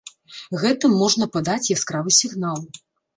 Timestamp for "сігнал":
2.21-2.57